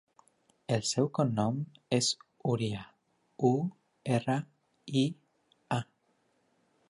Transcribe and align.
El 0.75 0.79
seu 0.91 1.09
cognom 1.17 1.59
és 1.97 2.07
Uria: 2.53 2.81
u, 3.51 3.53
erra, 4.17 4.41
i, 5.03 5.03
a. 5.79 5.83